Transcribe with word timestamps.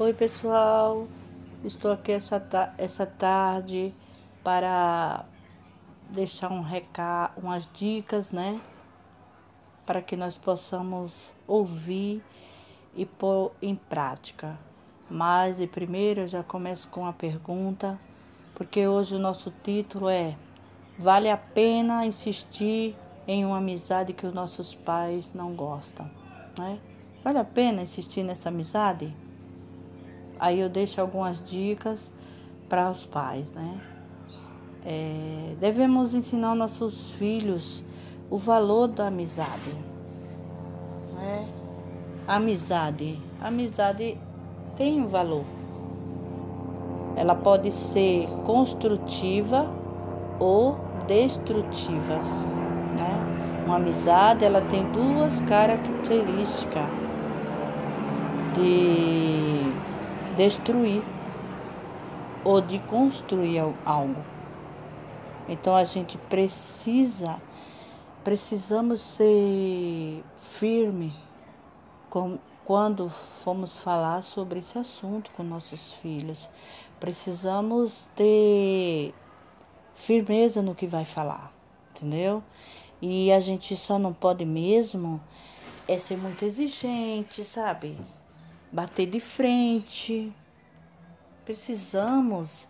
Oi, 0.00 0.14
pessoal. 0.14 1.08
Estou 1.64 1.90
aqui 1.90 2.12
essa, 2.12 2.40
essa 2.78 3.04
tarde 3.04 3.92
para 4.44 5.24
deixar 6.08 6.52
um 6.52 6.60
recado, 6.60 7.32
umas 7.42 7.68
dicas, 7.74 8.30
né? 8.30 8.60
Para 9.84 10.00
que 10.00 10.16
nós 10.16 10.38
possamos 10.38 11.32
ouvir 11.48 12.22
e 12.94 13.04
pôr 13.04 13.50
em 13.60 13.74
prática. 13.74 14.56
Mas 15.10 15.56
de 15.56 15.66
primeiro 15.66 16.20
eu 16.20 16.28
já 16.28 16.44
começo 16.44 16.86
com 16.86 17.00
uma 17.00 17.12
pergunta, 17.12 17.98
porque 18.54 18.86
hoje 18.86 19.16
o 19.16 19.18
nosso 19.18 19.52
título 19.64 20.08
é 20.08 20.36
Vale 20.96 21.28
a 21.28 21.36
pena 21.36 22.06
insistir 22.06 22.94
em 23.26 23.44
uma 23.44 23.58
amizade 23.58 24.12
que 24.12 24.24
os 24.24 24.32
nossos 24.32 24.76
pais 24.76 25.34
não 25.34 25.56
gostam, 25.56 26.08
né? 26.56 26.78
Vale 27.24 27.38
a 27.38 27.44
pena 27.44 27.82
insistir 27.82 28.22
nessa 28.22 28.48
amizade? 28.48 29.12
Aí 30.38 30.60
eu 30.60 30.68
deixo 30.68 31.00
algumas 31.00 31.42
dicas 31.42 32.10
para 32.68 32.90
os 32.90 33.04
pais, 33.04 33.52
né? 33.52 33.80
É, 34.84 35.54
devemos 35.58 36.14
ensinar 36.14 36.54
nossos 36.54 37.12
filhos 37.12 37.82
o 38.30 38.38
valor 38.38 38.88
da 38.88 39.08
amizade. 39.08 39.74
Né? 41.14 41.48
Amizade. 42.26 43.18
Amizade 43.40 44.18
tem 44.76 45.00
um 45.00 45.08
valor. 45.08 45.44
Ela 47.16 47.34
pode 47.34 47.72
ser 47.72 48.28
construtiva 48.44 49.68
ou 50.38 50.78
destrutiva. 51.06 52.20
Né? 52.96 53.64
Uma 53.66 53.76
amizade 53.76 54.44
ela 54.44 54.62
tem 54.62 54.84
duas 54.92 55.40
características 55.40 56.86
de 58.54 59.67
destruir 60.38 61.02
ou 62.44 62.60
de 62.60 62.78
construir 62.78 63.58
algo. 63.84 64.24
Então 65.48 65.74
a 65.74 65.82
gente 65.82 66.16
precisa, 66.16 67.42
precisamos 68.22 69.00
ser 69.00 70.22
firme 70.36 71.12
com, 72.08 72.38
quando 72.64 73.10
formos 73.42 73.78
falar 73.78 74.22
sobre 74.22 74.60
esse 74.60 74.78
assunto 74.78 75.28
com 75.36 75.42
nossos 75.42 75.94
filhos. 75.94 76.48
Precisamos 77.00 78.08
ter 78.14 79.12
firmeza 79.96 80.62
no 80.62 80.74
que 80.74 80.86
vai 80.86 81.04
falar, 81.04 81.52
entendeu? 81.90 82.44
E 83.02 83.32
a 83.32 83.40
gente 83.40 83.74
só 83.76 83.98
não 83.98 84.12
pode 84.12 84.44
mesmo 84.44 85.20
é 85.88 85.98
ser 85.98 86.16
muito 86.16 86.44
exigente, 86.44 87.42
sabe? 87.42 87.96
Bater 88.72 89.06
de 89.06 89.20
frente. 89.20 90.32
Precisamos 91.44 92.68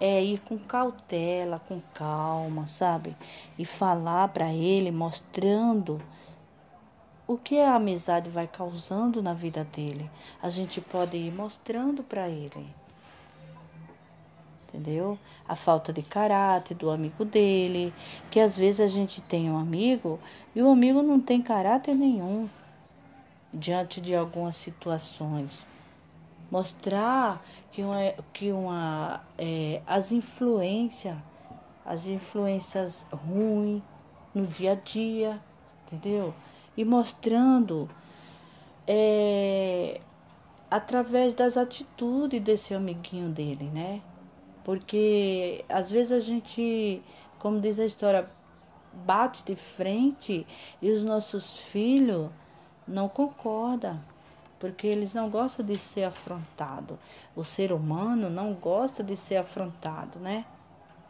é 0.00 0.22
ir 0.22 0.40
com 0.40 0.56
cautela, 0.58 1.58
com 1.58 1.80
calma, 1.92 2.66
sabe? 2.66 3.16
E 3.58 3.64
falar 3.64 4.28
para 4.28 4.52
ele, 4.52 4.90
mostrando 4.90 6.00
o 7.26 7.36
que 7.36 7.60
a 7.60 7.74
amizade 7.74 8.30
vai 8.30 8.46
causando 8.46 9.22
na 9.22 9.34
vida 9.34 9.64
dele. 9.64 10.10
A 10.40 10.48
gente 10.48 10.80
pode 10.80 11.16
ir 11.16 11.32
mostrando 11.32 12.02
para 12.02 12.28
ele. 12.28 12.66
Entendeu? 14.68 15.18
A 15.48 15.56
falta 15.56 15.92
de 15.92 16.02
caráter 16.02 16.76
do 16.76 16.90
amigo 16.90 17.24
dele, 17.24 17.92
que 18.30 18.38
às 18.38 18.56
vezes 18.56 18.80
a 18.80 18.86
gente 18.86 19.20
tem 19.22 19.50
um 19.50 19.58
amigo 19.58 20.20
e 20.54 20.62
o 20.62 20.70
amigo 20.70 21.02
não 21.02 21.18
tem 21.18 21.42
caráter 21.42 21.94
nenhum 21.94 22.48
diante 23.52 24.00
de 24.00 24.14
algumas 24.14 24.56
situações. 24.56 25.66
Mostrar 26.50 27.44
que 27.70 27.82
uma, 27.82 27.98
que 28.32 28.52
uma 28.52 29.22
é, 29.36 29.82
as 29.86 30.12
influências, 30.12 31.16
as 31.84 32.06
influências 32.06 33.06
ruins 33.12 33.82
no 34.34 34.46
dia 34.46 34.72
a 34.72 34.74
dia, 34.74 35.40
entendeu? 35.86 36.34
E 36.76 36.84
mostrando 36.84 37.88
é, 38.86 40.00
através 40.70 41.34
das 41.34 41.56
atitudes 41.56 42.40
desse 42.40 42.74
amiguinho 42.74 43.28
dele, 43.28 43.64
né? 43.64 44.00
Porque 44.64 45.64
às 45.68 45.90
vezes 45.90 46.12
a 46.12 46.20
gente, 46.20 47.02
como 47.38 47.60
diz 47.60 47.78
a 47.78 47.84
história, 47.84 48.30
bate 49.04 49.44
de 49.44 49.56
frente 49.56 50.46
e 50.80 50.90
os 50.90 51.02
nossos 51.02 51.58
filhos 51.58 52.30
não 52.88 53.08
concorda, 53.08 54.00
porque 54.58 54.86
eles 54.86 55.14
não 55.14 55.30
gostam 55.30 55.64
de 55.64 55.78
ser 55.78 56.04
afrontado. 56.04 56.98
O 57.36 57.44
ser 57.44 57.72
humano 57.72 58.28
não 58.28 58.54
gosta 58.54 59.04
de 59.04 59.16
ser 59.16 59.36
afrontado, 59.36 60.18
né? 60.18 60.44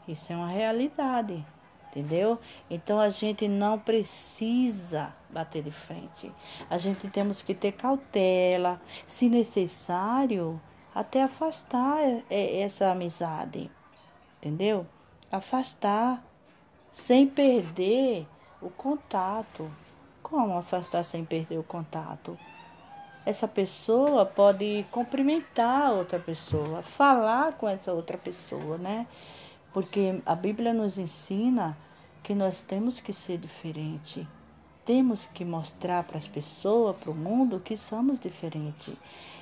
Isso 0.07 0.33
é 0.33 0.37
uma 0.37 0.49
realidade, 0.49 1.45
entendeu? 1.89 2.39
Então 2.69 2.99
a 2.99 3.09
gente 3.09 3.47
não 3.47 3.79
precisa 3.79 5.15
bater 5.31 5.63
de 5.63 5.71
frente. 5.71 6.33
A 6.69 6.79
gente 6.79 7.09
temos 7.09 7.43
que 7.43 7.55
ter 7.55 7.73
cautela, 7.73 8.81
se 9.07 9.29
necessário, 9.29 10.61
até 10.95 11.23
afastar 11.23 11.99
essa 12.29 12.91
amizade, 12.91 13.71
entendeu? 14.39 14.87
Afastar 15.31 16.23
sem 16.91 17.27
perder 17.27 18.27
o 18.61 18.69
contato. 18.71 19.71
Como 20.31 20.59
afastar 20.59 21.05
sem 21.05 21.25
perder 21.25 21.57
o 21.57 21.63
contato? 21.63 22.39
Essa 23.25 23.49
pessoa 23.49 24.27
pode 24.27 24.85
cumprimentar 24.91 25.91
outra 25.91 26.19
pessoa, 26.19 26.83
falar 26.83 27.53
com 27.55 27.67
essa 27.67 27.95
outra 27.95 28.19
pessoa, 28.19 28.77
né? 28.77 29.07
Porque 29.73 30.21
a 30.27 30.35
Bíblia 30.35 30.75
nos 30.75 30.99
ensina 30.99 31.75
que 32.23 32.35
nós 32.35 32.61
temos 32.61 33.01
que 33.01 33.11
ser 33.11 33.39
diferente. 33.39 34.29
Temos 34.85 35.25
que 35.25 35.47
mostrar 35.47 36.05
para 36.05 36.19
as 36.19 36.29
pessoas, 36.29 36.99
para 36.99 37.11
o 37.11 37.15
mundo, 37.15 37.59
que 37.59 37.75
somos 37.75 38.21
diferentes. 38.21 38.95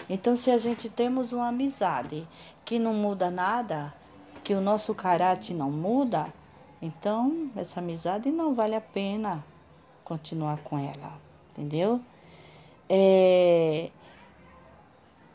Então, 0.08 0.36
se 0.36 0.52
a 0.52 0.58
gente 0.58 0.88
temos 0.88 1.32
uma 1.32 1.48
amizade 1.48 2.28
que 2.64 2.78
não 2.78 2.94
muda 2.94 3.28
nada, 3.28 3.92
que 4.44 4.54
o 4.54 4.60
nosso 4.60 4.94
caráter 4.94 5.52
não 5.52 5.70
muda, 5.70 6.32
então 6.80 7.50
essa 7.56 7.80
amizade 7.80 8.30
não 8.30 8.54
vale 8.54 8.76
a 8.76 8.80
pena 8.80 9.42
continuar 10.06 10.58
com 10.58 10.78
ela, 10.78 11.18
entendeu? 11.50 12.00
É, 12.88 13.90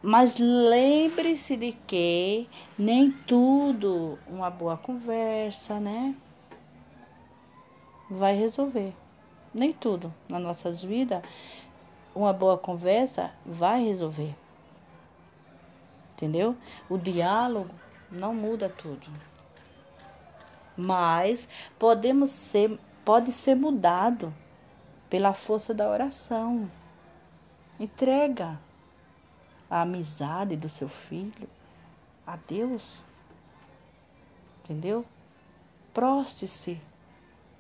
mas 0.02 0.38
lembre-se 0.38 1.58
de 1.58 1.74
que 1.86 2.48
nem 2.80 3.12
tudo 3.12 4.18
uma 4.26 4.50
boa 4.50 4.78
conversa, 4.78 5.78
né? 5.78 6.16
Vai 8.10 8.34
resolver. 8.34 8.94
Nem 9.54 9.74
tudo 9.74 10.14
nas 10.30 10.42
nossas 10.42 10.82
vidas 10.82 11.22
uma 12.16 12.32
boa 12.32 12.58
conversa 12.58 13.30
vai 13.46 13.84
resolver. 13.84 14.34
Entendeu? 16.16 16.56
O 16.90 16.98
diálogo 16.98 17.76
não 18.10 18.34
muda 18.34 18.70
tudo. 18.70 19.06
Mas 20.78 21.50
podemos 21.78 22.32
ser, 22.32 22.80
pode 23.04 23.34
ser 23.34 23.56
mudado 23.56 24.34
pela 25.12 25.34
força 25.34 25.74
da 25.74 25.90
oração. 25.90 26.72
Entrega 27.78 28.58
a 29.70 29.82
amizade 29.82 30.56
do 30.56 30.70
seu 30.70 30.88
filho 30.88 31.50
a 32.26 32.38
Deus. 32.38 32.96
Entendeu? 34.64 35.06
Proste-se 35.94 36.80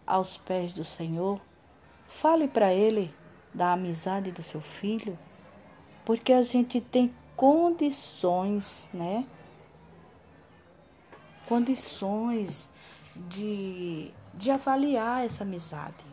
aos 0.07 0.37
pés 0.37 0.71
do 0.71 0.85
Senhor. 0.85 1.41
Fale 2.07 2.47
para 2.47 2.73
Ele 2.73 3.13
da 3.53 3.73
amizade 3.73 4.31
do 4.31 4.41
seu 4.41 4.61
filho, 4.61 5.19
porque 6.05 6.31
a 6.31 6.41
gente 6.41 6.79
tem 6.79 7.13
condições, 7.35 8.89
né? 8.93 9.27
Condições 11.49 12.69
de, 13.13 14.09
de 14.33 14.51
avaliar 14.51 15.25
essa 15.25 15.43
amizade 15.43 16.11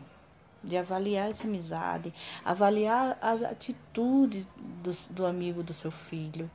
de 0.63 0.77
avaliar 0.77 1.29
essa 1.29 1.45
amizade, 1.45 2.13
avaliar 2.43 3.17
as 3.21 3.41
atitudes 3.43 4.45
do, 4.55 4.91
do 5.13 5.25
amigo 5.25 5.63
do 5.63 5.73
seu 5.73 5.91
filho, 5.91 6.49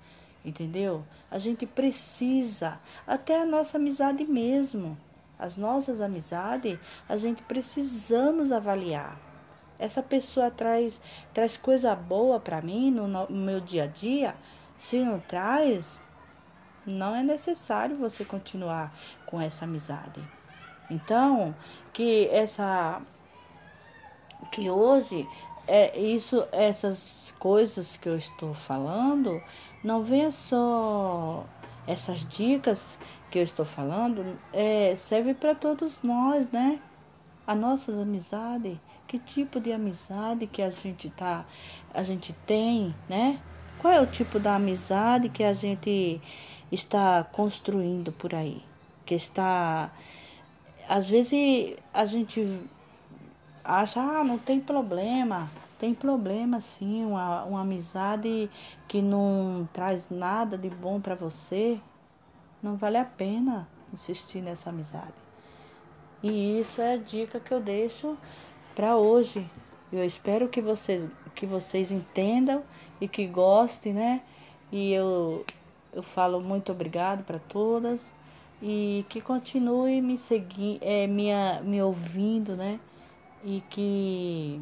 entendeu? 0.44 1.04
A 1.30 1.38
gente 1.38 1.66
precisa, 1.66 2.80
até 3.06 3.40
a 3.40 3.46
nossa 3.46 3.78
amizade 3.78 4.24
mesmo, 4.24 4.96
as 5.38 5.56
nossas 5.56 6.00
amizades, 6.00 6.78
a 7.08 7.16
gente 7.16 7.42
precisamos 7.42 8.52
avaliar. 8.52 9.18
Essa 9.78 10.02
pessoa 10.02 10.50
traz, 10.50 11.00
traz 11.32 11.56
coisa 11.56 11.94
boa 11.94 12.38
para 12.38 12.62
mim 12.62 12.90
no, 12.90 13.08
no 13.08 13.28
meu 13.28 13.60
dia 13.60 13.84
a 13.84 13.86
dia? 13.86 14.34
Se 14.78 15.02
não 15.02 15.18
traz, 15.18 15.98
não 16.86 17.14
é 17.14 17.22
necessário 17.22 17.96
você 17.96 18.24
continuar 18.24 18.94
com 19.26 19.40
essa 19.40 19.64
amizade. 19.64 20.22
Então, 20.90 21.54
que 21.92 22.28
essa 22.28 23.00
que 24.54 24.70
hoje 24.70 25.28
é 25.66 25.98
isso, 25.98 26.46
essas 26.52 27.34
coisas 27.40 27.96
que 27.96 28.08
eu 28.08 28.16
estou 28.16 28.54
falando, 28.54 29.42
não 29.82 30.04
venha 30.04 30.30
só 30.30 31.44
essas 31.88 32.24
dicas 32.28 32.96
que 33.32 33.38
eu 33.40 33.42
estou 33.42 33.66
falando, 33.66 34.38
é, 34.52 34.94
serve 34.94 35.34
para 35.34 35.56
todos 35.56 36.00
nós, 36.04 36.48
né? 36.52 36.78
As 37.44 37.58
nossas 37.58 37.98
amizades, 37.98 38.78
que 39.08 39.18
tipo 39.18 39.58
de 39.58 39.72
amizade 39.72 40.46
que 40.46 40.62
a 40.62 40.70
gente 40.70 41.10
tá, 41.10 41.44
a 41.92 42.04
gente 42.04 42.32
tem, 42.46 42.94
né? 43.08 43.40
Qual 43.80 43.92
é 43.92 44.00
o 44.00 44.06
tipo 44.06 44.38
da 44.38 44.54
amizade 44.54 45.28
que 45.30 45.42
a 45.42 45.52
gente 45.52 46.22
está 46.70 47.24
construindo 47.24 48.12
por 48.12 48.32
aí? 48.36 48.62
Que 49.04 49.16
está 49.16 49.90
às 50.88 51.08
vezes 51.08 51.76
a 51.92 52.04
gente 52.04 52.60
acha, 53.64 54.00
ah, 54.00 54.22
não 54.22 54.38
tem 54.38 54.60
problema. 54.60 55.50
Tem 55.78 55.92
problema 55.94 56.60
sim, 56.60 57.04
uma, 57.04 57.44
uma 57.44 57.60
amizade 57.62 58.50
que 58.86 59.02
não 59.02 59.68
traz 59.72 60.08
nada 60.08 60.56
de 60.56 60.70
bom 60.70 61.00
para 61.00 61.14
você, 61.14 61.80
não 62.62 62.76
vale 62.76 62.96
a 62.96 63.04
pena 63.04 63.68
insistir 63.92 64.40
nessa 64.40 64.70
amizade. 64.70 65.12
E 66.22 66.60
isso 66.60 66.80
é 66.80 66.94
a 66.94 66.96
dica 66.96 67.40
que 67.40 67.52
eu 67.52 67.60
deixo 67.60 68.16
para 68.74 68.96
hoje. 68.96 69.46
Eu 69.92 70.04
espero 70.04 70.48
que 70.48 70.62
vocês, 70.62 71.10
que 71.34 71.44
vocês 71.44 71.90
entendam 71.90 72.62
e 73.00 73.06
que 73.06 73.26
gostem, 73.26 73.92
né? 73.92 74.22
E 74.72 74.92
eu, 74.92 75.44
eu 75.92 76.02
falo 76.02 76.40
muito 76.40 76.72
obrigado 76.72 77.24
para 77.24 77.38
todas 77.38 78.06
e 78.62 79.04
que 79.08 79.20
continue 79.20 80.00
me 80.00 80.16
seguindo, 80.16 80.78
é, 80.80 81.06
me, 81.06 81.30
me 81.62 81.82
ouvindo, 81.82 82.56
né? 82.56 82.80
E 83.44 83.60
que 83.68 84.58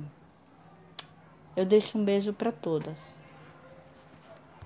eu 1.57 1.65
deixo 1.65 1.97
um 1.97 2.05
beijo 2.05 2.33
para 2.33 2.51
todas. 2.51 2.99